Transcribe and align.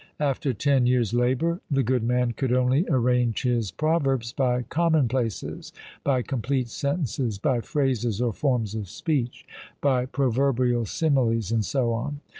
After 0.19 0.51
ten 0.51 0.87
years' 0.87 1.13
labour, 1.13 1.59
the 1.69 1.83
good 1.83 2.01
man 2.01 2.31
could 2.31 2.51
only 2.51 2.87
arrange 2.89 3.43
his 3.43 3.69
proverbs 3.69 4.31
by 4.33 4.63
commonplaces 4.63 5.71
by 6.03 6.23
complete 6.23 6.69
sentences 6.69 7.37
by 7.37 7.61
phrases 7.61 8.19
or 8.19 8.33
forms 8.33 8.73
of 8.73 8.89
speech 8.89 9.45
by 9.79 10.07
proverbial 10.07 10.87
similes 10.87 11.51
and 11.51 11.63
so 11.63 11.93
on. 11.93 12.19